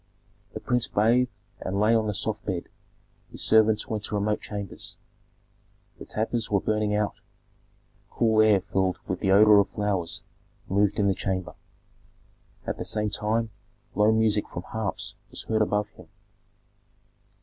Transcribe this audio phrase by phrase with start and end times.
[0.55, 1.29] The prince bathed
[1.59, 2.69] and lay on the soft bed;
[3.31, 4.97] his servants went to remote chambers.
[5.99, 7.13] The tapers were burning out;
[8.09, 10.23] cool air filled with the odor of flowers
[10.67, 11.53] moved in the chamber.
[12.65, 13.51] At the same time
[13.93, 16.07] low music from harps was heard above him.